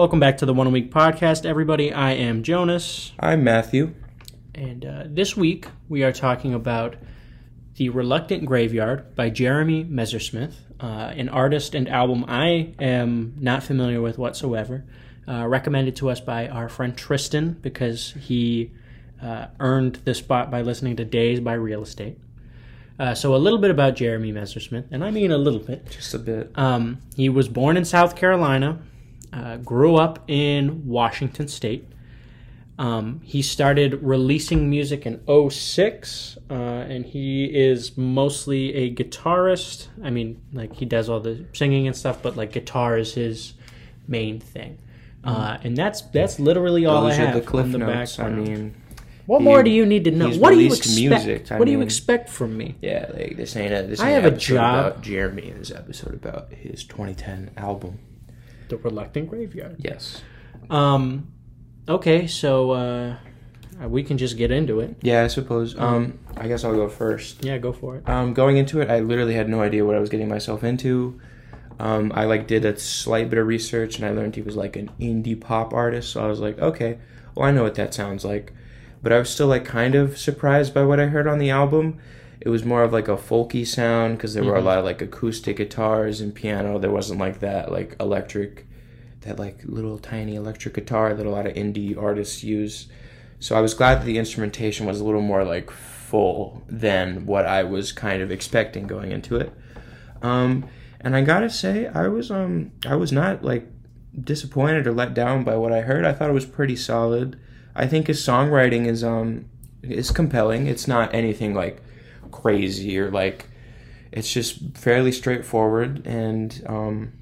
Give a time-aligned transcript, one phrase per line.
[0.00, 1.92] Welcome back to the One Week podcast, everybody.
[1.92, 3.92] I am Jonas, I'm Matthew.
[4.54, 6.96] and uh, this week we are talking about
[7.76, 14.00] The Reluctant Graveyard by Jeremy Messersmith, uh, an artist and album I am not familiar
[14.00, 14.86] with whatsoever.
[15.28, 18.72] Uh, recommended to us by our friend Tristan because he
[19.22, 22.16] uh, earned the spot by listening to Days by Real Estate.
[22.98, 25.90] Uh, so, a little bit about Jeremy Messersmith, and I mean a little bit.
[25.90, 26.52] Just a bit.
[26.54, 28.80] Um, he was born in South Carolina,
[29.32, 31.86] uh, grew up in Washington State.
[32.78, 39.88] Um, he started releasing music in 06, uh, and he is mostly a guitarist.
[40.02, 43.52] I mean, like, he does all the singing and stuff, but, like, guitar is his
[44.08, 44.78] main thing.
[45.22, 48.18] Uh, and that's that's literally all Those I have the cliff on the notes.
[48.18, 48.74] I mean,
[49.26, 50.30] what he- more do you need to know?
[50.30, 50.96] What do you expect?
[50.96, 52.76] music, I what do you expect from me?
[52.80, 54.86] yeah, like this ain't a this I ain't have a job.
[54.86, 55.50] about Jeremy.
[55.50, 57.98] In this episode about his 2010 album.
[58.70, 59.76] The Reluctant Graveyard.
[59.78, 60.22] Yes.
[60.70, 61.32] Um,
[61.88, 63.16] okay, so uh,
[63.86, 64.96] we can just get into it.
[65.02, 65.78] Yeah, I suppose.
[65.78, 67.44] Um, I guess I'll go first.
[67.44, 68.08] Yeah, go for it.
[68.08, 71.20] Um, going into it, I literally had no idea what I was getting myself into.
[71.78, 74.76] Um, I like did a slight bit of research, and I learned he was like
[74.76, 76.12] an indie pop artist.
[76.12, 76.98] So I was like, okay,
[77.34, 78.52] well I know what that sounds like,
[79.02, 81.98] but I was still like kind of surprised by what I heard on the album.
[82.40, 84.64] It was more of like a folky sound because there were a Mhm.
[84.64, 86.78] lot of like acoustic guitars and piano.
[86.78, 88.66] There wasn't like that like electric,
[89.22, 92.88] that like little tiny electric guitar that a lot of indie artists use.
[93.38, 97.46] So I was glad that the instrumentation was a little more like full than what
[97.46, 99.52] I was kind of expecting going into it.
[100.22, 100.64] Um,
[101.00, 103.66] and I gotta say, I was um I was not like
[104.18, 106.04] disappointed or let down by what I heard.
[106.06, 107.36] I thought it was pretty solid.
[107.76, 109.44] I think his songwriting is um
[109.82, 110.66] is compelling.
[110.66, 111.82] It's not anything like
[112.30, 113.48] crazy or like
[114.12, 117.12] it's just fairly straightforward and um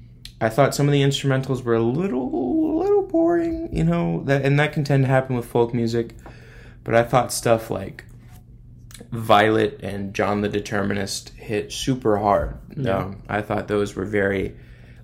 [0.41, 4.59] I thought some of the instrumentals were a little little boring, you know, that and
[4.59, 6.15] that can tend to happen with folk music.
[6.83, 8.05] But I thought stuff like
[9.11, 12.57] Violet and John the Determinist hit super hard.
[12.75, 12.97] Yeah.
[12.97, 14.55] Um, I thought those were very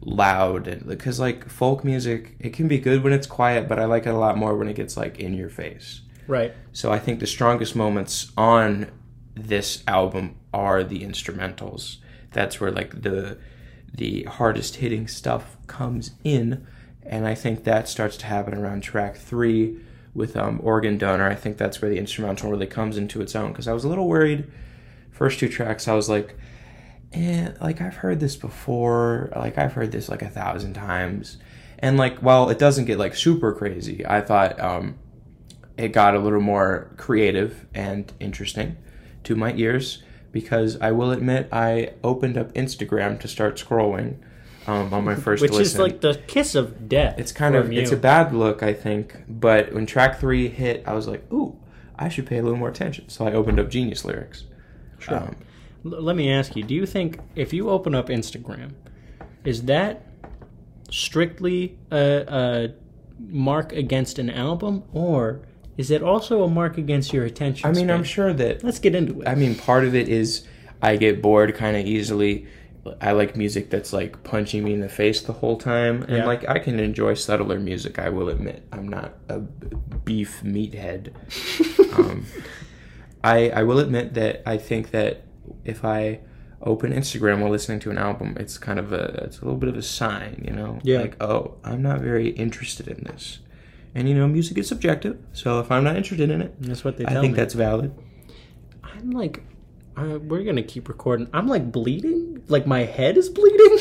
[0.01, 3.85] loud and because like folk music, it can be good when it's quiet, but I
[3.85, 6.01] like it a lot more when it gets like in your face.
[6.27, 6.53] Right.
[6.71, 8.89] So I think the strongest moments on
[9.35, 11.97] this album are the instrumentals.
[12.31, 13.37] That's where like the
[13.93, 16.65] the hardest hitting stuff comes in,
[17.03, 19.79] and I think that starts to happen around track three
[20.13, 21.29] with um, Organ Donor.
[21.29, 23.89] I think that's where the instrumental really comes into its own because I was a
[23.89, 24.49] little worried.
[25.11, 26.37] First two tracks, I was like,
[27.13, 29.31] eh, like I've heard this before.
[29.35, 31.37] Like I've heard this like a thousand times,
[31.79, 34.95] and like while it doesn't get like super crazy, I thought um,
[35.77, 38.77] it got a little more creative and interesting
[39.25, 44.17] to my ears because I will admit I opened up Instagram to start scrolling
[44.67, 45.61] um, on my first Which listen.
[45.63, 47.19] is like the kiss of death.
[47.19, 47.81] it's kind of you.
[47.81, 49.15] it's a bad look, I think.
[49.27, 51.57] But when track three hit, I was like, ooh,
[51.97, 53.09] I should pay a little more attention.
[53.09, 54.45] So I opened up Genius lyrics.
[54.99, 55.17] Sure.
[55.17, 55.35] Um,
[55.85, 58.71] L- let me ask you: Do you think if you open up Instagram,
[59.43, 60.05] is that
[60.89, 62.73] strictly a, a
[63.19, 65.41] mark against an album, or
[65.77, 67.69] is it also a mark against your attention?
[67.69, 69.27] I mean, I'm sure that Let's get into it.
[69.27, 70.45] I mean, part of it is
[70.81, 72.47] I get bored kind of easily.
[73.01, 76.25] I like music that's like punching me in the face the whole time, and Yeah.
[76.25, 77.97] like I can enjoy subtler music.
[77.97, 81.09] I will admit, I'm not a beef meathead.
[81.97, 82.25] um,
[83.23, 85.23] I I will admit that I think that
[85.63, 86.19] if I
[86.61, 89.69] open Instagram while listening to an album, it's kind of a it's a little bit
[89.69, 91.01] of a sign, you know, Yeah.
[91.01, 93.39] like oh, I'm not very interested in this,
[93.95, 95.17] and you know, music is subjective.
[95.33, 97.37] So if I'm not interested in it, That's what they I think me.
[97.37, 97.93] that's valid.
[98.83, 99.41] I'm like,
[99.97, 101.27] uh, we're gonna keep recording.
[101.33, 102.43] I'm like bleeding.
[102.47, 103.79] Like my head is bleeding.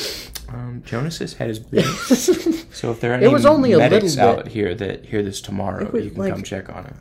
[0.49, 1.91] Um, Jonas's head is bleeding.
[2.75, 4.39] So if there are It any was only a medics little bit.
[4.45, 6.93] out here that hear this tomorrow, was you can like- come check on it.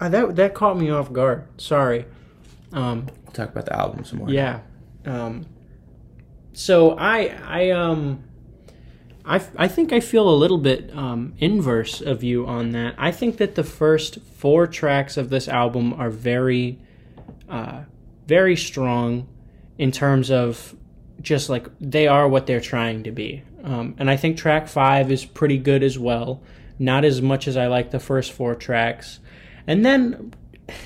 [0.00, 1.44] Uh, that that caught me off guard.
[1.58, 2.04] Sorry.
[2.72, 4.28] Um, We'll talk about the album some more.
[4.30, 4.60] Yeah.
[5.06, 5.46] Um,
[6.52, 8.24] so I I um
[9.24, 12.94] I, I think I feel a little bit um, inverse of you on that.
[12.98, 16.78] I think that the first four tracks of this album are very
[17.48, 17.82] uh,
[18.26, 19.28] very strong
[19.78, 20.74] in terms of
[21.20, 23.42] just like they are what they're trying to be.
[23.62, 26.42] Um, and I think track five is pretty good as well.
[26.78, 29.20] Not as much as I like the first four tracks.
[29.66, 30.34] And then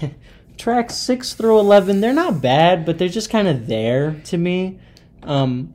[0.59, 4.79] tracks six through 11, they're not bad, but they're just kind of there to me.
[5.23, 5.73] Um,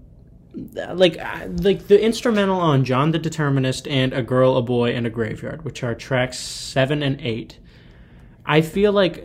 [0.54, 5.08] like uh, like the instrumental on John the Determinist and A Girl, a Boy, and
[5.08, 7.58] a Graveyard, which are tracks seven and eight.
[8.46, 9.24] I feel like,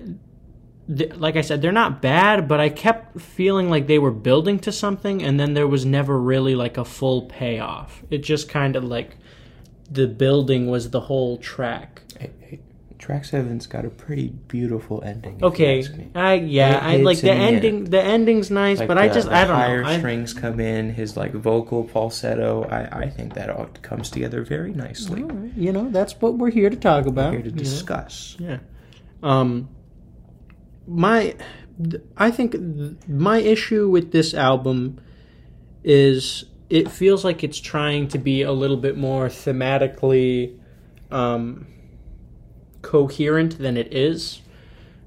[0.94, 4.58] th- like I said, they're not bad, but I kept feeling like they were building
[4.61, 8.02] to something, and then there was never really like a full payoff.
[8.11, 9.17] It just kind of like
[9.90, 12.02] the building was the whole track.
[12.19, 12.61] Hey, hey,
[12.99, 15.39] track seven's got a pretty beautiful ending.
[15.43, 15.85] Okay.
[16.15, 17.57] I yeah, It I like the in the end.
[17.57, 17.85] ending.
[17.85, 19.89] The ending's nice, Like but I just the I don't higher know.
[19.89, 22.65] I, strings come in, his like vocal falsetto.
[22.65, 25.23] I I think that all comes together very nicely.
[25.23, 27.33] Right, you know, that's what we're here to talk about.
[27.33, 27.59] Here to you know.
[27.59, 28.37] discuss.
[28.39, 28.59] Yeah.
[29.23, 29.69] Um
[30.87, 31.35] my
[31.83, 35.01] th- I think th- my issue with this album
[35.85, 40.59] is it feels like it's trying to be a little bit more thematically
[41.11, 41.67] um
[42.82, 44.40] coherent than it is.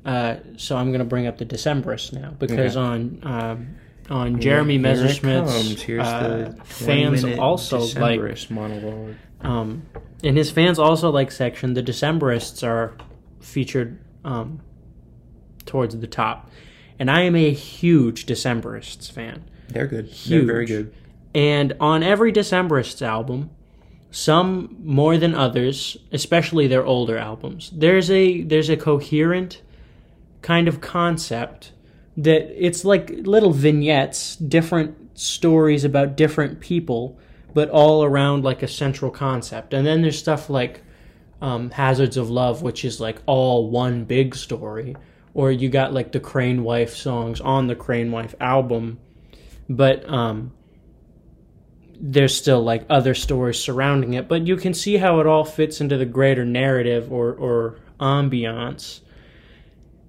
[0.05, 2.79] Uh, so I'm going to bring up the Decemberists now because Okay.
[2.79, 3.75] on um,
[4.09, 5.81] on Jeremy Here it Messersmith's comes.
[5.81, 9.15] Here's uh, fans 20-minute also like monologue.
[9.41, 9.83] um,
[10.23, 12.95] in his fans also like section, the Decemberists are
[13.39, 14.61] featured um,
[15.65, 16.49] towards the top,
[16.97, 19.43] and I am a huge Decemberists fan.
[19.67, 20.11] They're good.
[20.27, 20.93] They're very good.
[21.35, 23.51] And on every Decemberists album,
[24.11, 29.61] some more than others, especially their older albums, there's a there's a coherent
[30.41, 31.71] kind of concept
[32.17, 37.17] that it's like little vignettes, different stories about different people,
[37.53, 39.73] but all around like a central concept.
[39.73, 40.81] And then there's stuff like
[41.41, 44.95] um, Hazards of Love, which is like all one big story.
[45.33, 48.99] Or you got like the Crane Wife songs on the Crane Wife album,
[49.69, 50.51] but um,
[52.01, 54.27] there's still like other stories surrounding it.
[54.27, 59.01] But you can see how it all fits into the greater narrative or or ambiance.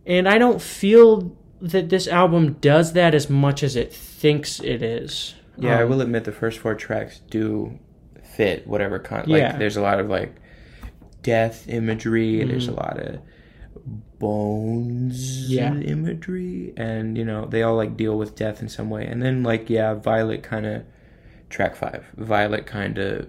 [0.06, 4.82] And I don't feel that this album does that as much as it thinks it
[4.82, 5.34] is.
[5.58, 7.78] Yeah, I Um, will admit the first four tracks do
[8.22, 9.25] fit whatever con.
[9.26, 9.56] Like, Yeah.
[9.58, 10.34] there's a lot of like
[11.22, 12.43] death imagery.
[12.44, 12.78] There's Mm-hmm.
[12.78, 13.19] a lot of
[14.19, 15.75] bones Yeah.
[15.75, 19.04] imagery, and you know they all like deal with death in some way.
[19.06, 20.82] And then like yeah, Violet kind of
[21.50, 22.06] track five.
[22.17, 23.29] Violet kind of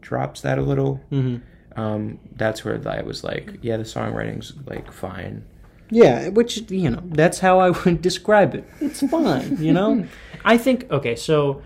[0.00, 1.00] drops that a little.
[1.12, 1.42] mhm.
[1.76, 5.44] Um, that's where I was like, yeah, the songwriting's like fine.
[5.90, 8.64] Yeah, which you know, that's how I would describe it.
[8.80, 10.04] It's fine, you know.
[10.44, 11.62] I think okay, so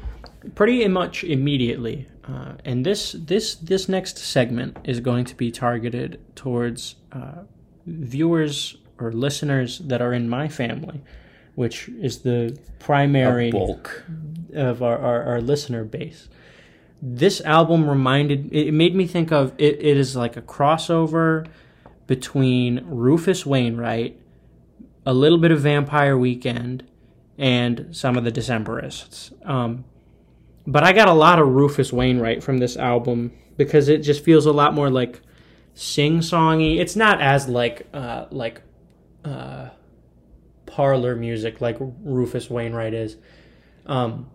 [0.55, 6.21] pretty much immediately, uh, and this this this next segment is going to be targeted
[6.37, 7.43] towards uh,
[7.87, 11.03] viewers or listeners that are in my family,
[11.55, 14.05] which is the primary A bulk.
[14.55, 16.29] of our, our, our listener base.
[17.01, 21.47] This album reminded it made me think of it, it is like a crossover
[22.07, 24.19] between Rufus Wainwright,
[25.05, 26.85] a little bit of Vampire Weekend,
[27.39, 29.33] and some of the Decemberists.
[29.49, 29.85] Um,
[30.67, 34.47] but I got a lot of Rufus Wainwright from this album because it just feels
[34.47, 35.21] a lot more like
[35.75, 36.79] sing-songy.
[36.79, 38.63] It's not as like uh, like
[39.25, 39.71] uh,
[40.75, 43.17] parlor music like Rufus Wainwright is.
[43.87, 44.31] Um,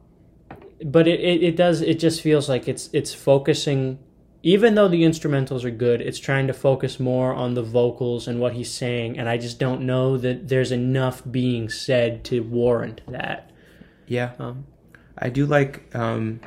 [0.83, 3.99] but it, it, it does it just feels like it's it's focusing
[4.43, 8.39] even though the instrumentals are good it's trying to focus more on the vocals and
[8.39, 13.01] what he's saying and i just don't know that there's enough being said to warrant
[13.09, 13.51] that
[14.07, 14.31] Yeah.
[14.39, 14.65] um,
[15.17, 15.93] I do like.
[15.93, 16.39] Um,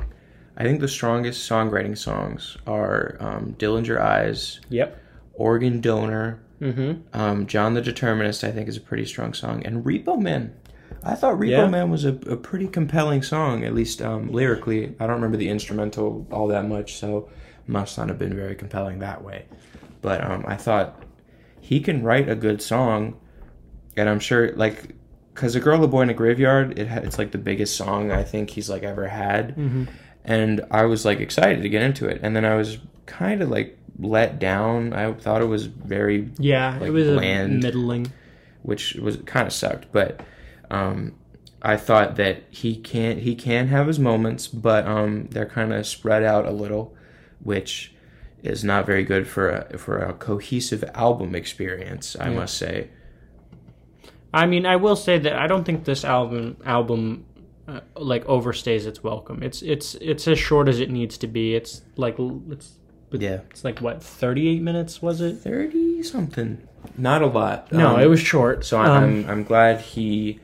[0.57, 4.97] I think the strongest songwriting songs are um, "Dillinger Eyes," yep
[5.33, 9.83] "Organ Donor," mm-hmm um, "John the Determinist." I think is a pretty strong song, and
[9.85, 10.53] "Repo Man."
[11.03, 11.67] I thought "Repo Yeah.
[11.67, 14.95] Man" was a, a pretty compelling song, at least um, lyrically.
[14.99, 17.29] I don't remember the instrumental all that much, so
[17.67, 19.45] must not have been very compelling that way.
[20.01, 21.03] But um, I thought
[21.61, 23.19] he can write a good song,
[23.95, 24.95] and I'm sure like
[25.33, 28.11] because "A Girl, a Boy in a Graveyard," it ha- it's like the biggest song
[28.11, 29.85] I think he's like ever had mm-hmm
[30.25, 33.49] and I was like excited to get into it, and then I was kind of
[33.49, 34.93] like let down.
[34.93, 37.61] I thought it was very, yeah Like it was bland.
[37.61, 38.11] middling
[38.63, 40.21] which was kind of sucked, but
[40.71, 41.13] um,
[41.61, 45.85] I thought that he can he can have his moments, but um, they're kind of
[45.85, 46.95] spread out a little,
[47.41, 47.93] which
[48.41, 52.15] is not very good for a for a cohesive album experience.
[52.19, 52.35] I Yeah.
[52.35, 52.89] must say.
[54.33, 57.23] i mean i will say that i don't think this album album
[57.67, 61.53] uh, like overstays its welcome it's it's it's as short as it needs to be
[61.55, 62.15] it's like
[62.49, 62.79] it's
[63.21, 66.67] Yeah, it's like what 38 minutes was it thirty something,
[66.97, 67.71] not a lot.
[67.71, 70.39] no Um, it was short So Um, I'm I'm glad he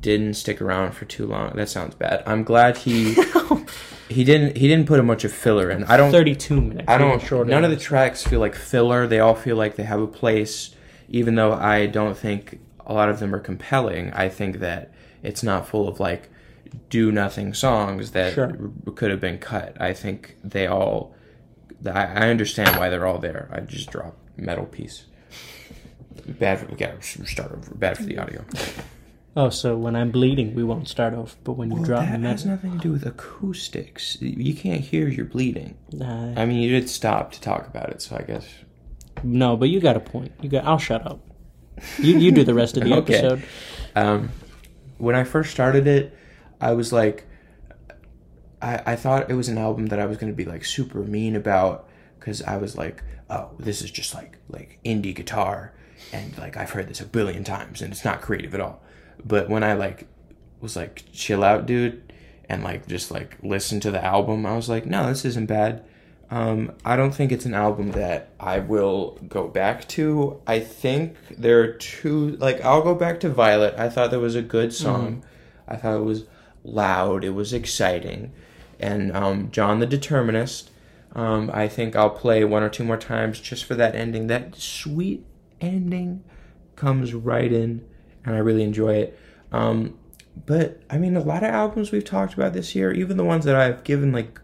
[0.00, 1.54] didn't stick around for too long.
[1.56, 2.22] That sounds bad.
[2.26, 3.14] I'm glad he
[4.08, 5.84] he didn't he didn't put a bunch of filler in.
[5.84, 6.84] I don't 32 minutes.
[6.88, 9.06] I don't shorter none of the tracks feel like filler.
[9.06, 10.74] They all feel like they have a place
[11.08, 14.12] even though I don't think a lot of them are compelling.
[14.12, 16.28] I think that it's not full of like
[16.88, 18.56] do nothing songs that Sure.
[18.86, 19.80] r- could have been cut.
[19.80, 21.14] I think they all
[21.86, 23.48] I, I understand why they're all there.
[23.52, 25.06] I just dropped metal piece.
[26.26, 27.74] Bad for we gotta start over.
[27.74, 28.44] Bad for the audio.
[29.36, 32.20] Oh, so when I'm bleeding, we won't start off, But when you Well, drop that
[32.20, 34.20] me, has nothing to do with acoustics.
[34.20, 35.76] You can't hear your bleeding.
[36.00, 38.46] uh, I mean, you did stop to talk about it, so I guess.
[39.22, 39.56] no.
[39.56, 40.32] But you got a point.
[40.42, 40.64] You got.
[40.64, 41.20] I'll shut up.
[41.98, 43.14] You you do the rest of the Okay.
[43.14, 43.42] episode.
[43.96, 44.30] Um,
[44.98, 46.16] when I first started it,
[46.60, 47.26] I was like,
[48.62, 51.00] I, I thought it was an album that I was going to be like super
[51.00, 51.88] mean about
[52.18, 55.72] because I was like, oh, this is just like like indie guitar,
[56.12, 58.82] and like I've heard this a billion times, and it's not creative at all.
[59.24, 60.06] But when I like
[60.60, 62.12] was like, chill out, dude,
[62.48, 65.84] and like just like listen to the album, I was like, no, this isn't bad.
[66.30, 70.40] Um, I don't think it's an album that I will go back to.
[70.46, 72.36] I think there are two.
[72.36, 73.74] Like, I'll go back to Violet.
[73.76, 75.24] I thought that was a good song.
[75.66, 76.26] I thought it was
[76.62, 77.24] loud.
[77.24, 78.32] It was exciting.
[78.80, 80.70] And um, John the Determinist.
[81.14, 84.28] Um, I think I'll play one or two more times just for that ending.
[84.28, 85.24] That sweet
[85.60, 86.22] ending
[86.76, 87.84] comes right in,
[88.24, 89.18] and I really enjoy it.
[89.52, 89.98] Um,
[90.46, 93.44] but I mean, a lot of albums we've talked about this year, even the ones
[93.44, 94.40] that I've given like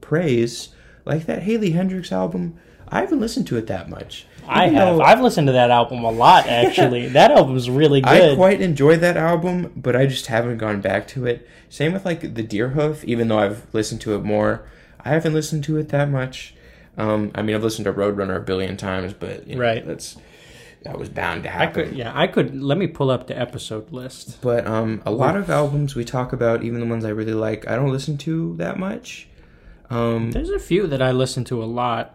[0.00, 0.70] praise,
[1.04, 4.26] like that Haley Heynderickx album, I haven't listened to it that much.
[4.48, 5.00] I have.
[5.00, 6.46] I've listened to that album a lot.
[6.48, 8.32] Actually, that album's really good.
[8.32, 11.48] I quite enjoyed that album, but I just haven't gone back to it.
[11.68, 14.66] Same with like the Deerhoof, even though I've listened to it more,
[15.04, 16.54] I haven't listened to it that much.
[16.96, 19.86] Um, I mean, I've listened to Roadrunner a billion times, but you know, Right.
[19.86, 20.16] that's
[20.82, 21.88] that was bound to I happen.
[21.88, 21.96] could.
[21.96, 22.60] Yeah, I could.
[22.60, 24.40] Let me pull up the episode list.
[24.40, 27.68] But um, a lot of albums we talk about, even the ones I really like,
[27.68, 29.28] I don't listen to that much.
[29.90, 32.14] Um, There's a few that I listen to a lot.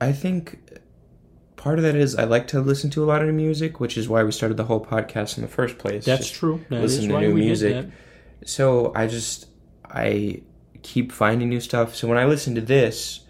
[0.00, 0.79] I think
[1.60, 4.08] part of that is I like to listen to a lot of music, which is
[4.08, 6.04] why we started the whole podcast in the first place.
[6.06, 6.64] That's Just true.
[6.70, 7.86] That is listen to why new we music.
[8.44, 9.46] So I just
[9.84, 10.42] I
[10.82, 11.94] keep finding new stuff.
[11.94, 13.20] So when I listen to this,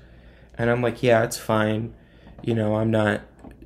[0.56, 1.94] and I'm like, yeah, it's fine.
[2.42, 3.22] You know, I'm not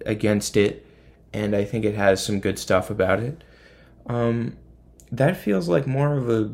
[0.06, 0.86] against it,
[1.32, 3.44] and I think it has some good stuff about it.
[4.06, 4.56] Um,
[5.12, 6.52] that feels like more of a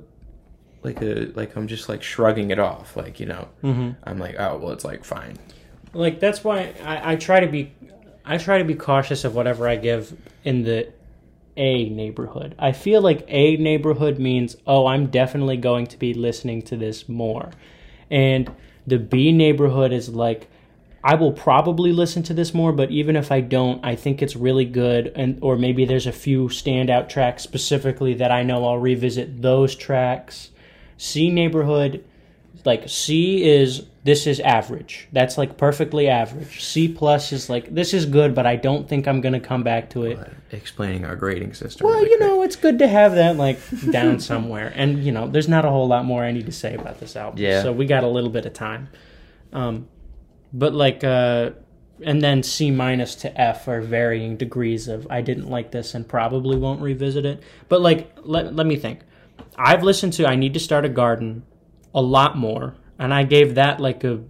[0.83, 2.97] like a like I'm just like shrugging it off.
[2.97, 3.97] Like you know, Mhm.
[4.05, 5.37] I'm like, oh well, it's like fine.
[5.93, 7.73] Like that's why I, I try to be,
[8.31, 10.93] I try to be cautious of whatever I give in the
[11.57, 12.55] A neighborhood.
[12.61, 17.09] I feel like A neighborhood means oh, I'm definitely going to be listening to this
[17.09, 17.51] more,
[18.09, 18.49] and
[18.87, 20.49] the B neighborhood is like.
[21.03, 24.37] I will probably listen to this more, but even if I don't, I think it's
[24.37, 28.79] really good, and or maybe there's a few standout tracks specifically that I know I'll
[28.79, 30.51] revisit those tracks.
[30.99, 32.05] C neighborhood,
[32.65, 35.09] like C is this is average.
[35.13, 36.65] That's like perfectly average.
[36.65, 39.91] C plus is like this is good, but I don't think I'm gonna come back
[39.91, 40.19] to it.
[40.53, 41.87] Explaining our grading system.
[41.87, 42.29] Well, really you quick.
[42.29, 43.59] know, it's good to have that like
[43.91, 46.75] down somewhere, and you know, there's not a whole lot more I need to say
[46.75, 47.41] about this album.
[47.41, 47.63] Yeah.
[47.63, 48.89] So we got a little bit of time,
[49.53, 49.89] um,
[50.53, 51.51] but like, uh,
[52.03, 56.09] and then C minus to F are varying degrees of I didn't like this and
[56.09, 57.43] probably won't revisit it.
[57.69, 59.01] But like, let let me think.
[59.57, 61.43] I've listened to I Need to Start a Garden
[61.95, 64.21] a lot more, and I gave that like a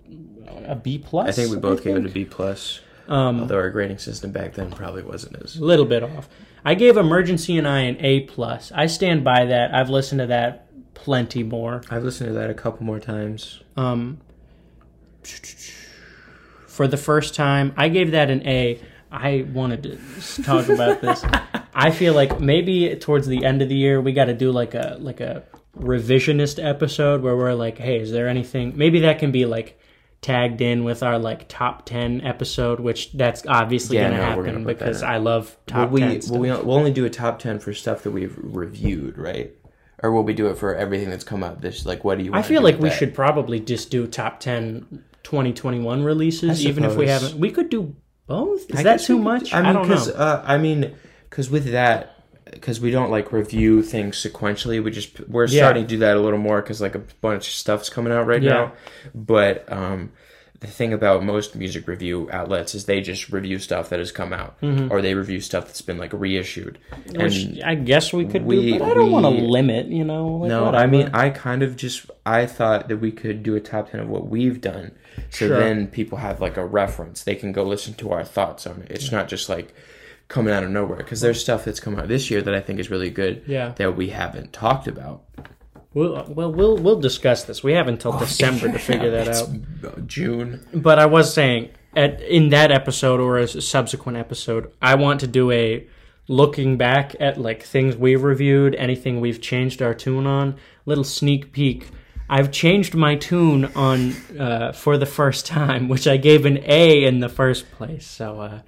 [0.67, 1.29] a B plus.
[1.29, 2.81] I think we both gave it a B plus.
[3.09, 6.29] Um, Although our grading system back then probably wasn't as a little bit off.
[6.65, 8.71] I gave Emergency and I an A plus.
[8.73, 9.75] I stand by that.
[9.75, 11.83] I've listened to that plenty more.
[11.91, 13.63] I've listened to that a couple more times.
[13.77, 14.19] Um,
[16.69, 18.81] for the first time, I gave that an A.
[19.11, 21.25] I wanted to talk about this.
[21.75, 24.75] I feel like maybe towards the end of the year we got to do like
[24.75, 25.43] a like a
[25.79, 28.73] revisionist episode where we're like, hey, is there anything?
[28.77, 29.79] Maybe that can be like
[30.23, 34.45] tagged in with our like top 10 episode which that's obviously Yeah, gonna no, happen
[34.45, 37.39] gonna because i love Will top we, 10 will we, we'll only do a top
[37.39, 39.55] 10 for stuff that we've reviewed, right?
[40.03, 41.87] Or will we do it for everything that's come out this?
[41.87, 46.03] Like, what do you I feel like we should probably just do top 10 2021
[46.05, 47.39] releases, even if we haven't.
[47.39, 47.95] We could do
[48.27, 48.69] both.
[48.71, 49.55] Is I that too could- much?
[49.55, 50.13] I mean, don't know.
[50.15, 50.95] Uh, I mean,
[51.31, 52.20] because with that,
[52.53, 55.61] because we don't like review things sequentially, we just we're Yeah.
[55.63, 58.27] starting to do that a little more because like a bunch of stuff's coming out
[58.27, 58.51] right Yeah.
[58.53, 58.73] now.
[59.15, 60.13] But um,
[60.61, 64.33] the thing about most music review outlets is they just review stuff that has come
[64.35, 64.57] out,
[64.91, 66.79] or they review stuff that's been like reissued.
[66.93, 67.23] Mm-hmm.
[67.23, 70.05] Which and I guess we could we- do, but I don't want to limit, you
[70.05, 70.27] know?
[70.37, 70.83] Like, No, whatever.
[70.85, 74.01] I mean, I kind of just I thought that we could do a top ten
[74.01, 74.93] of what we've done,
[75.31, 75.59] so Sure.
[75.59, 77.23] then people have like a reference.
[77.25, 78.91] They can go listen to our thoughts on it.
[78.91, 79.73] It's not just like
[80.31, 82.79] coming out of nowhere because there's stuff that's come out this year that I think
[82.79, 83.43] is really good.
[83.47, 83.75] Yeah.
[83.77, 85.25] that we haven't talked about.
[85.93, 87.65] We'll, well, we'll we'll discuss this.
[87.65, 90.07] We have until December to figure that out.
[90.07, 90.65] June.
[90.73, 95.27] But I was saying, at in that episode or a subsequent episode, I want to
[95.27, 95.87] do a
[96.29, 100.55] looking back at like things we've reviewed, anything we've changed our tune on,
[100.87, 101.89] little sneak peek.
[102.29, 107.03] I've changed my tune on uh, for the first time, which I gave an A
[107.03, 108.07] in the first place.
[108.07, 108.61] So, uh,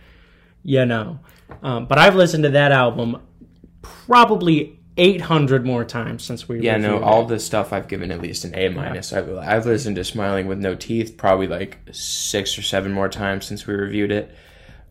[0.64, 1.20] you know,
[1.62, 3.20] um, but I've listened to that album
[3.82, 7.28] probably 800 more times since we Yeah, no, reviewed all it.
[7.28, 9.12] the stuff I've given at least an A minus.
[9.12, 13.46] I've, I've listened to Smiling with No Teeth probably like six or seven more times
[13.46, 14.34] since we reviewed it.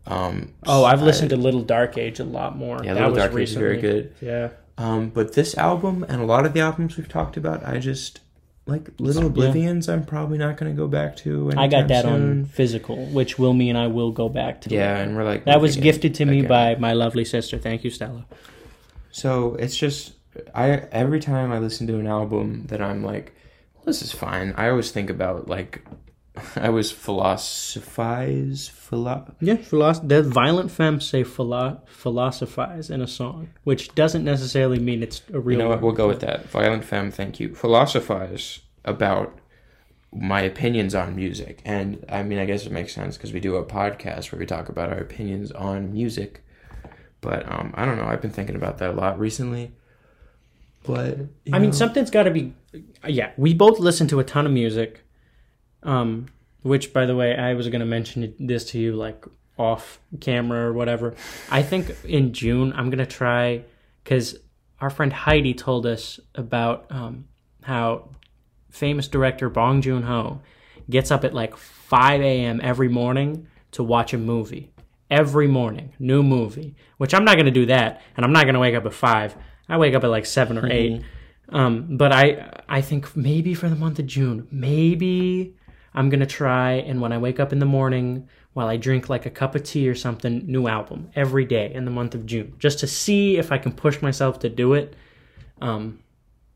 [0.08, 2.82] Um, Oh, I've listened to Little Dark Age a lot more.
[2.84, 4.15] yeah, That Little Dark Age is very good.
[4.22, 4.50] Yeah.
[4.77, 8.22] Um, but this album and a lot of the albums we've talked about, I just
[8.65, 9.89] like Little Oblivions.
[9.89, 11.51] I'm probably not going to go back to.
[11.58, 14.70] I got that on physical, which Wilmy and I will go back to.
[14.70, 16.50] Yeah, and we're like That was gifted to me again.
[16.50, 17.58] by my lovely sister.
[17.58, 18.25] Thank you, Stella.
[19.12, 20.13] So it's just
[20.56, 23.34] I every time I listen to an album that I'm like,
[23.75, 24.53] well, this is fine.
[24.56, 25.84] I always think about like
[26.55, 33.50] I was philosophize philo- Yeah, philosoph- the violent femmes say philo- philosophize in a song,
[33.63, 35.57] which doesn't necessarily mean it's a real.
[35.57, 35.81] You know what?
[35.81, 36.50] We'll go with that.
[36.50, 37.53] Violent femme, thank you.
[37.53, 39.38] Philosophize about
[40.13, 41.61] my opinions on music.
[41.65, 44.45] And I mean, I guess it makes sense because we do a podcast where we
[44.45, 46.43] talk about our opinions on music.
[47.21, 48.05] But um, I don't know.
[48.05, 49.71] I've been thinking about that a lot recently.
[50.83, 51.19] But
[51.53, 52.53] I mean, something's got to be.
[53.07, 55.03] Yeah, we both listen to a ton of music.
[55.83, 56.27] Um,
[56.63, 59.25] which, by the way, I was going to mention this to you like
[59.57, 61.15] off camera or whatever.
[61.50, 63.63] I think in June I'm going to try
[64.03, 64.38] because
[64.79, 67.25] our friend Heidi told us about um,
[67.63, 68.09] how
[68.69, 70.41] famous director Bong Joon Ho
[70.89, 72.59] gets up at like 5 a.m.
[72.63, 74.71] every morning to watch a movie.
[75.09, 76.75] Every morning, new movie.
[76.97, 78.93] Which I'm not going to do that, and I'm not going to wake up at
[78.93, 79.35] five.
[79.67, 81.01] I wake up at like seven or 8
[81.50, 85.55] Um, but I I think maybe for the month of June, maybe
[85.93, 86.74] I'm gonna try.
[86.74, 89.63] And when I wake up in the morning, while I drink like a cup of
[89.63, 93.38] tea or something, new album every day in the month of June, just to see
[93.38, 94.95] if I can push myself to do it.
[95.62, 96.00] Um,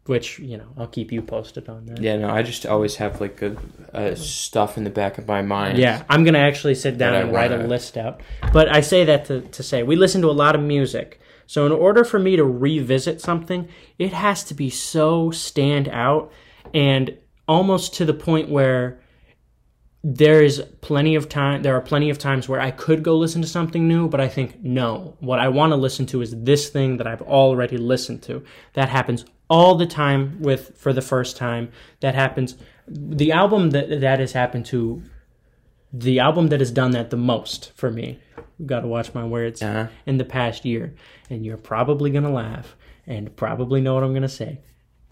[0.07, 1.99] which you know I'll keep you posted on that.
[1.99, 3.57] Yeah, no, I just always have like a,
[3.93, 5.77] a stuff in the back of my mind.
[5.77, 8.21] Yeah, I'm gonna actually sit down and write a list out.
[8.53, 11.19] But I say that to, to say we listen to a lot of music.
[11.47, 13.67] So in order for me to revisit something,
[13.99, 16.31] it has to be so stand out
[16.73, 17.17] and
[17.47, 18.99] almost to the point where
[20.07, 23.41] there is plenty of time there are plenty of times where I could go listen
[23.41, 25.17] to something new, but I think no.
[25.19, 28.43] What I want to listen to is this thing that I've already listened to.
[28.73, 31.71] That happens all the time with for the first time.
[32.01, 32.55] That happens
[32.87, 35.01] the album that that has happened to
[35.91, 38.19] the album that has done that the most for me.
[38.63, 39.87] Got to watch my words Uh-huh.
[40.05, 40.93] in the past year,
[41.31, 42.75] and you're probably gonna laugh
[43.07, 44.59] and probably know what I'm gonna say.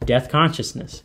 [0.06, 1.02] Deathconsciousness.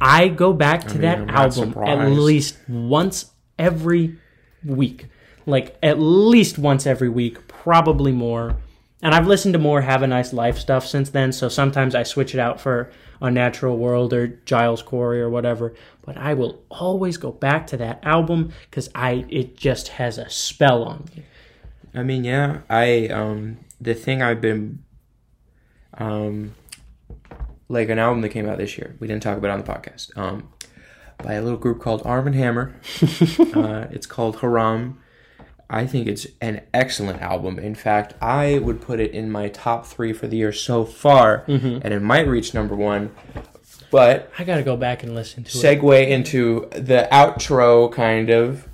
[0.00, 4.18] I go back to mean, that album at least once every
[4.64, 5.06] week,
[5.46, 8.56] like at least once every week, probably more.
[9.02, 12.04] And I've listened to more Have a Nice Life stuff since then, so sometimes I
[12.04, 15.74] switch it out for Unnatural World or Giles Corey or whatever.
[16.02, 20.28] But I will always go back to that album because I it just has a
[20.30, 21.22] spell on me.
[21.94, 24.82] I mean, yeah, I um the thing I've been
[25.98, 26.54] um
[27.68, 28.96] like an album that came out this year.
[29.00, 30.16] We didn't talk about it on the podcast.
[30.16, 30.48] Um
[31.22, 32.74] by a little group called Armand Hammer.
[33.54, 34.98] uh, it's called Haram.
[35.70, 37.58] I think it's an excellent album.
[37.58, 41.44] In fact, I would put it in my top three for the year so far,
[41.46, 43.14] and it might reach number one.
[43.90, 45.80] But I gotta go back and listen to it.
[45.80, 48.68] segue into the outro, kind of.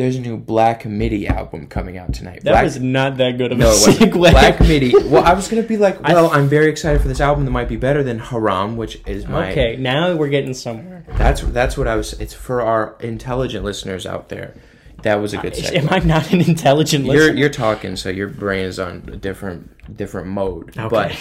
[0.00, 2.42] There's a new Black MIDI album coming out tonight.
[2.44, 4.12] That Black, was not that good of no, a segue.
[4.14, 4.94] Black MIDI.
[4.94, 7.68] Well, I was gonna be like, well, I'm very excited for this album that might
[7.68, 9.50] be better than Haram, which is my.
[9.50, 11.04] Okay, now we're getting somewhere.
[11.18, 12.14] That's that's what I was.
[12.14, 14.54] It's for our intelligent listeners out there.
[15.02, 15.74] That was a good segue.
[15.74, 19.96] Am I not an intelligent You're you're talking, so your brain is on a different
[19.98, 20.78] different mode.
[20.78, 20.88] Okay.
[20.88, 21.14] But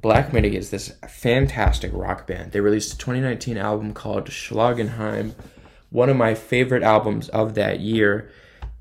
[0.00, 2.52] Black MIDI is this fantastic rock band.
[2.52, 5.34] They released a 2019 album called Schlagenheim,
[5.94, 8.28] one of my favorite albums of that year.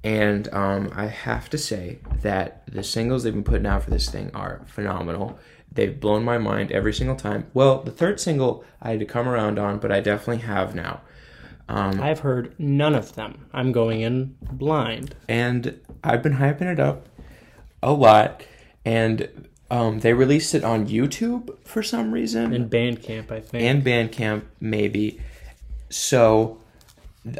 [0.04, 4.10] And um, I have to say that the singles they've been putting out for this
[4.10, 5.38] thing are phenomenal.
[5.72, 7.46] They've blown my mind every single time.
[7.54, 11.02] Well, the third single I had to come around on, but I definitely have now.
[11.70, 13.46] Um, I've heard none of them.
[13.54, 15.14] I'm going in blind.
[15.30, 17.08] and I've been hyping it up
[17.84, 18.44] a lot.
[18.86, 23.64] And um, they released it on YouTube for some reason And Bandcamp, I think.
[23.64, 25.22] and Bandcamp, maybe.
[25.90, 26.58] So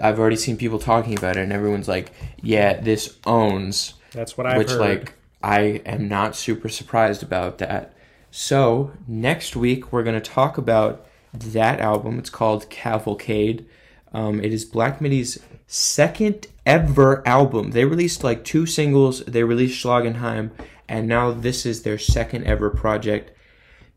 [0.02, 4.48] I've already seen people talking about it, and everyone's like, "Yeah, this owns." That's what
[4.48, 4.80] I've which, heard.
[4.80, 7.94] like, I am not super surprised about that.
[8.32, 12.20] So next week we're gonna talk about that album.
[12.20, 13.66] It's called Cavalcade.
[14.14, 17.72] Um, it is Black Midi's second ever album.
[17.72, 19.24] They released like two singles.
[19.26, 20.52] They released Schlagenheim,
[20.88, 23.32] and now this is their second ever project.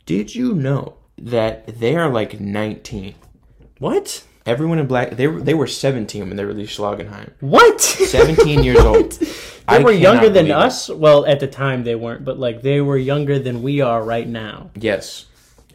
[0.05, 3.15] Did you know that they are like 19?
[3.79, 4.25] what?
[4.47, 7.33] Everyone in Black they were they were 17 when they released Schlagenheim.
[7.41, 7.81] What?
[7.81, 9.13] 17 years old.
[9.13, 9.27] They
[9.67, 10.67] I were younger than believe it.
[10.67, 10.89] us.
[10.89, 14.29] Well, at the time they weren't, but like they were younger than we are right
[14.29, 14.71] now.
[14.77, 15.27] Yes,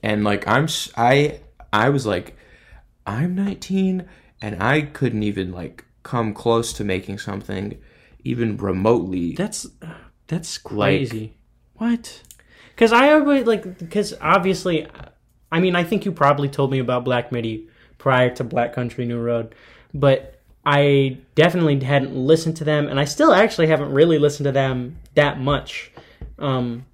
[0.02, 1.42] and like I'm I
[1.74, 2.38] I was like,
[3.06, 4.06] I'm 19,
[4.42, 7.78] and I couldn't even like come close to making something
[8.24, 9.34] even remotely.
[9.34, 9.68] That's
[10.28, 11.36] that's crazy.
[11.74, 12.22] what?
[12.70, 14.88] Because I always like because obviously,
[15.52, 17.68] I mean, I think you probably told me about Black Midi
[18.02, 19.54] prior to Black Country New Road,
[19.94, 24.52] but I definitely hadn't listened to them, and I still actually haven't really listened to
[24.52, 25.92] them that much.
[26.40, 26.88] Um,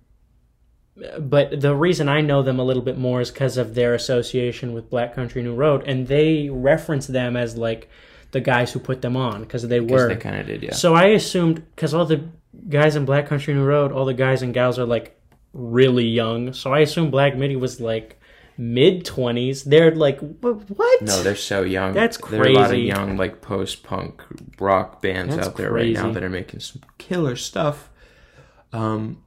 [1.17, 4.73] but the reason I know them a little bit more is because of their association
[4.73, 7.89] with Black Country New Road, and they reference them as like
[8.31, 10.73] the guys who put them on because they were they kind of did, yeah.
[10.73, 12.27] so I assumed because all the
[12.67, 15.17] guys in Black Country New Road, all the guys and gals are like
[15.53, 16.51] really young.
[16.51, 18.19] So I assumed Black Midi was like
[18.57, 19.63] mid twenties.
[19.63, 21.01] They're like, what?
[21.01, 21.93] No, they're so young.
[21.93, 24.21] That's crazy There are a lot of young, like post punk
[24.59, 27.89] rock bands That's out there right now that are making some killer stuff.
[28.73, 29.23] Um,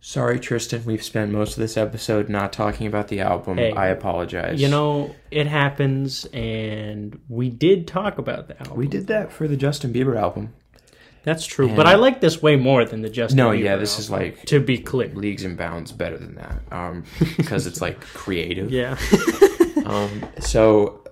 [0.00, 0.84] sorry, Tristan.
[0.84, 3.58] We've spent most of this episode not talking about the album.
[3.58, 4.60] Hey, I apologize.
[4.60, 8.76] you know, it happens, and we did talk about the album.
[8.76, 10.54] we did that for the Justin Bieber album.
[11.24, 13.38] That's true, And- but I like this way more than the Justin.
[13.38, 15.08] No, Bieber yeah, this is like to be clear.
[15.14, 16.62] leagues and bounds better than that.
[16.70, 17.04] Um,
[17.36, 18.70] because it's like creative.
[18.70, 18.96] Yeah,
[19.86, 21.02] Um, so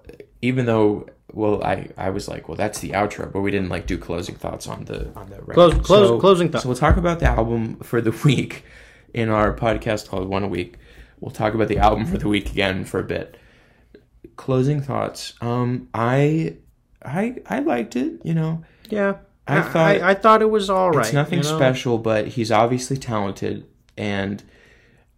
[0.40, 3.86] even though, well, I I was like, well, that's the outro, but we didn't like
[3.86, 5.54] do closing thoughts on the on the record.
[5.54, 6.62] Close- close- So- closing thoughts.
[6.64, 8.64] So we'll talk about the album for the week
[9.14, 10.76] in our podcast called One a Week.
[11.20, 13.36] We'll talk about the album for the week again for a bit.
[14.36, 15.34] Closing thoughts.
[15.40, 16.56] Um, I
[17.04, 18.20] I I liked it.
[18.24, 19.16] You know, yeah.
[19.58, 21.04] I thought- I, I thought it was all right.
[21.06, 21.56] it's nothing you know?
[21.56, 24.42] special, but he's obviously talented and.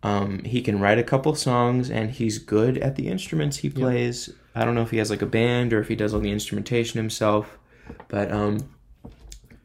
[0.03, 4.29] Um, he can write a couple songs and he's good at the instruments he plays.
[4.55, 6.31] I don't know if he has like a band or if he does all the
[6.31, 7.57] instrumentation himself,
[8.09, 8.68] but um,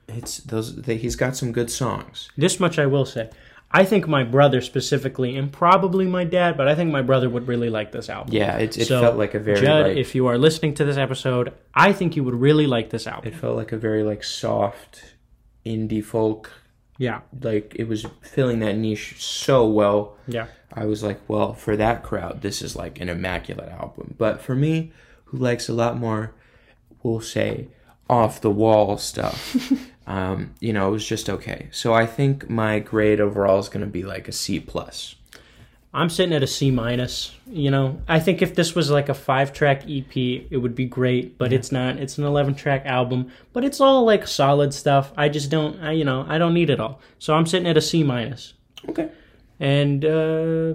[0.08, 0.76] it's those.
[0.84, 2.30] They, he's got some good songs.
[2.38, 3.30] This much I will say.
[3.72, 7.48] I think my brother specifically, and probably my dad, but I think my brother would
[7.48, 8.34] really like this album.
[8.34, 10.86] Yeah, it, it So, felt like a very Judd, like, if you are listening to
[10.86, 13.32] this episode, I think you would really like this album.
[13.32, 15.14] it felt like a very like soft
[15.66, 16.52] indie folk.
[16.98, 20.18] Yeah, Like it was filling that niche so well.
[20.28, 20.48] yeah.
[20.74, 24.14] I was like, well, for that crowd, this is like an immaculate album.
[24.18, 24.92] But for me,
[25.26, 26.34] who likes a lot more,
[27.02, 27.70] we'll say,
[28.10, 29.56] off the wall stuff,
[30.10, 31.68] um, you know, it was just okay.
[31.72, 35.16] So I think my grade overall is going to be like a C plus.
[35.94, 37.36] I'm sitting at a C minus.
[37.48, 40.86] You know, I think if this was like a five track EP, it would be
[40.86, 41.98] great, but it's not.
[41.98, 45.14] It's an 11 track album, but it's all like solid stuff.
[45.16, 47.00] I just don't, I, you know, I don't need it all.
[47.20, 48.56] So I'm sitting at a C minus.
[48.90, 49.12] Okay.
[49.60, 50.74] And uh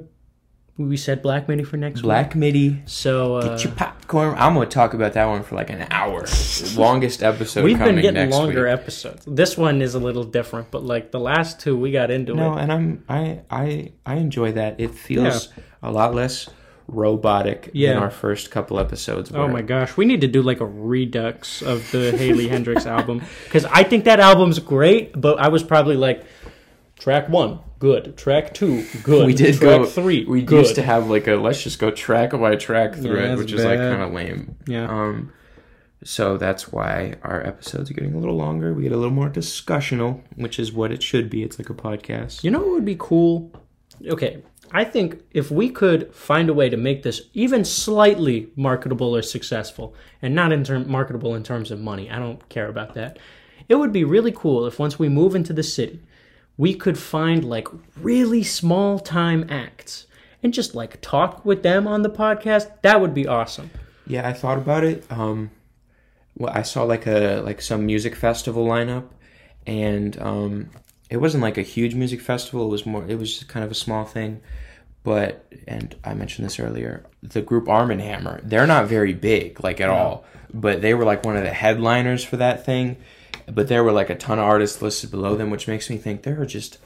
[0.77, 2.05] we said Black Midi for next week.
[2.05, 2.83] Black MIDI.
[2.87, 4.35] So uh, Get your popcorn.
[4.39, 6.27] I'm going to talk about that one for like an hour.
[6.77, 8.73] Longest episode We've been getting longer week.
[8.73, 9.25] episodes.
[9.27, 12.53] This one is a little different, but like the last two, we got into No,
[12.53, 12.55] it.
[12.55, 14.81] No, and I'm I I I enjoy that.
[14.81, 15.49] It feels
[15.83, 16.49] a lot less
[16.87, 17.95] robotic Yeah.
[17.95, 19.33] than our first couple episodes.
[19.33, 23.23] Oh my gosh, we need to do like a redux of the Haley Heynderickx album
[23.45, 26.25] because I think that album's great, but I was probably like,
[26.99, 28.17] track one, good.
[28.17, 29.27] Track two, good.
[29.29, 30.25] we did track go three.
[30.25, 30.61] We good.
[30.61, 33.65] used to have like a let's just go track by track through Yeah, which is
[33.65, 34.57] like kind of lame.
[34.67, 34.89] Yeah.
[34.89, 35.33] Um,
[36.05, 38.75] so that's why our episodes are getting a little longer.
[38.75, 41.43] We get a little more discussional, which is what it should be.
[41.43, 42.45] It's like a podcast.
[42.45, 43.51] You know what would be cool?
[44.07, 49.15] Okay, I think if we could find a way to make this even slightly marketable
[49.15, 52.95] or successful, and not in term marketable in terms of money, I don't care about
[52.95, 53.19] that.
[53.69, 56.01] It would be really cool if once we move into the city,
[56.57, 60.07] we could find like really small time acts
[60.43, 62.71] and just like talk with them on the podcast.
[62.83, 63.71] That would be awesome.
[64.07, 65.05] Yeah, I thought about it.
[65.11, 65.51] Um,
[66.37, 69.09] well, I saw like a like some music festival lineup,
[69.67, 70.71] and um,
[71.09, 72.67] it wasn't like a huge music festival.
[72.67, 73.05] It was more.
[73.09, 74.41] It was just kind of a small thing.
[75.03, 77.05] But and I mentioned this earlier.
[77.23, 80.25] The group Armand Hammer, they're not very big, like at all.
[80.53, 82.97] But they were like one of the headliners for that thing.
[83.51, 86.23] But there were like a ton of artists listed below them, which makes me think
[86.23, 86.79] there are just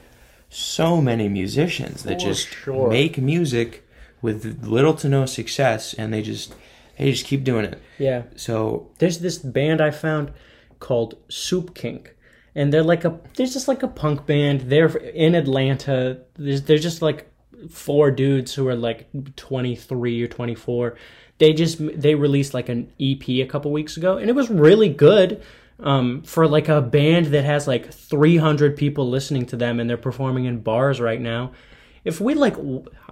[0.49, 2.89] so many musicians that For just sure.
[2.89, 3.87] make music
[4.21, 6.53] with little to no success, and they just
[6.97, 7.81] they just keep doing it.
[7.97, 8.23] Yeah.
[8.35, 10.31] So There's this band I found
[10.79, 12.15] called Soup Kink.
[12.55, 14.61] And they're like a there's just like a punk band.
[14.61, 16.19] They're in Atlanta.
[16.35, 17.31] There's they're just like
[17.69, 20.97] four dudes who are like 23 or 24.
[21.37, 24.89] They just they released like an EP a couple weeks ago and it was really
[24.89, 25.41] good
[25.79, 29.97] um, for like a band that has like 300 people listening to them and they're
[29.97, 31.51] performing in bars right now.
[32.03, 32.55] If we like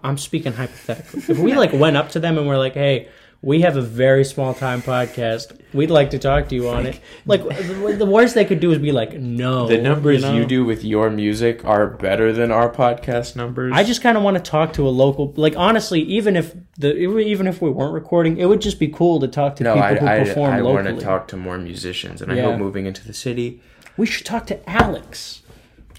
[0.04, 1.24] I'm speaking hypothetically.
[1.28, 3.10] If we like went up to them and we're like, "Hey,
[3.42, 5.60] We have a very small time podcast.
[5.72, 7.00] We'd like to talk to you on it.
[7.26, 9.68] Like the worst they could do is be like, no.
[9.68, 10.46] The numbers you, know?
[10.46, 13.74] do with your music are better than our podcast numbers.
[13.76, 15.34] I just kind of want to talk to a local.
[15.38, 19.20] Like honestly, even if the even if we weren't recording, it would just be cool
[19.20, 21.00] to talk to no, people I, who I, perform I want locally.
[21.00, 22.44] to talk to more musicians, and I Yeah.
[22.44, 23.62] hope moving into the city,
[23.98, 25.44] We should talk to Alex.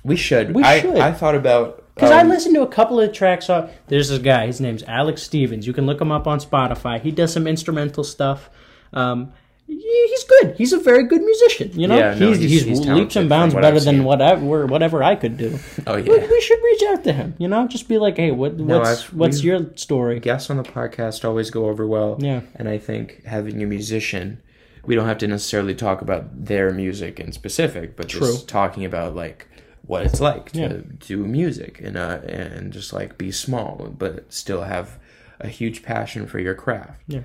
[0.05, 0.55] we should.
[0.55, 0.97] We I, should.
[0.97, 3.51] I thought about Because I um, listened to a couple of tracks.
[3.51, 4.47] On, there's this guy.
[4.47, 5.67] His name's Alex Stevens.
[5.67, 7.01] You can look him up on Spotify.
[7.01, 8.51] He does some instrumental stuff.
[8.93, 9.33] Um,
[9.67, 10.55] he's good.
[10.57, 11.79] He's a very good musician.
[11.79, 14.05] You know, Yeah, no, he's, he's- he's, he's leaps and bounds better I've than seen.
[14.05, 15.59] whatever whatever I could do.
[15.87, 16.13] Oh yeah.
[16.27, 17.35] we should reach out to him.
[17.39, 20.21] You know, just be like, hey, what, what's I've- what's your story?
[20.21, 22.17] Guests on the podcast always go over well.
[22.21, 22.41] Yeah.
[22.55, 24.41] And I think having a musician,
[24.87, 28.21] we don't have to necessarily talk about their music in specific, but True.
[28.21, 29.48] just talking about like
[29.89, 30.77] what it's like to Yeah.
[31.01, 34.99] do music and uh, and just like be small but still have
[35.41, 37.01] a huge passion for your craft.
[37.09, 37.21] Yeah.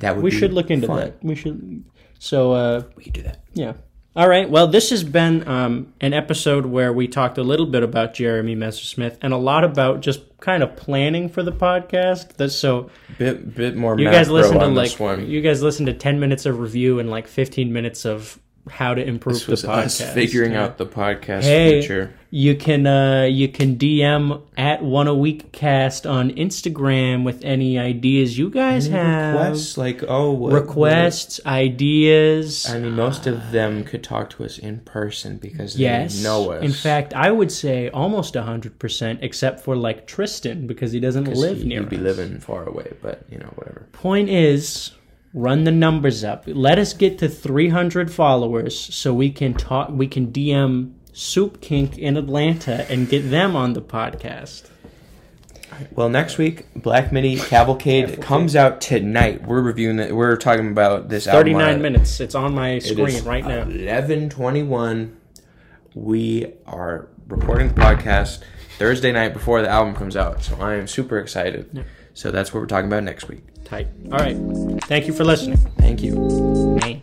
[0.00, 0.96] That would We should look into fun.
[0.98, 1.14] that.
[1.24, 1.84] We should.
[2.18, 3.42] So uh, We could do that.
[3.54, 3.72] Yeah.
[4.14, 4.48] All right.
[4.50, 8.54] Well, this has been um, an episode where we talked a little bit about Jeremy
[8.54, 12.34] Messersmith and a lot about just kind of planning for the podcast.
[12.34, 16.20] That's so Bit bit more you guys listen to like you guys listen to ten
[16.20, 18.38] minutes of review and like fifteen minutes of
[18.70, 20.14] how to improve This was the us podcast.
[20.14, 20.64] figuring Yeah.
[20.64, 22.14] out the podcast Hey, future.
[22.30, 27.76] you can uh, you can DM at one a week cast on Instagram with any
[27.78, 29.34] ideas you guys have.
[29.34, 32.66] Requests like oh what, requests, ideas.
[32.68, 36.16] I mean, most of them could talk to us in person because Yes.
[36.18, 36.62] they know us.
[36.62, 41.56] In fact, I would say almost 100%, except for like Tristan, because he doesn't live
[41.58, 41.62] near.
[41.62, 43.86] he, near would be living far away, but you know whatever.
[43.92, 44.92] Point is,
[45.34, 46.44] run the numbers up.
[46.46, 51.98] Let us get to 300 followers so we can talk, we can DM Soup Kink
[51.98, 54.68] in Atlanta and get them on the podcast.
[55.92, 59.46] Well, next week, Black Midi Cavalcade comes out tonight.
[59.46, 60.14] We're reviewing it.
[60.14, 61.76] We're talking about this 39 album.
[61.76, 62.20] uh, minutes.
[62.20, 63.62] It's on my screen is right now.
[63.62, 65.16] Eleven twenty-one.
[65.94, 68.42] We are recording the podcast
[68.78, 71.84] Thursday night before the album comes out, so I am super excited.
[72.12, 73.42] So that's what we're talking about next week.
[73.72, 73.88] Tight.
[74.12, 74.36] All right.
[74.82, 75.56] Thank you for listening.
[75.78, 76.14] Thank you.
[76.78, 77.00] Bye.